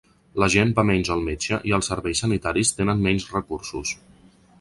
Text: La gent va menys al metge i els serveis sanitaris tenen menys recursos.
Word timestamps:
La 0.43 0.47
gent 0.51 0.71
va 0.77 0.85
menys 0.89 1.11
al 1.15 1.19
metge 1.27 1.59
i 1.71 1.75
els 1.77 1.89
serveis 1.91 2.21
sanitaris 2.25 2.73
tenen 2.79 3.05
menys 3.09 3.29
recursos. 3.35 3.93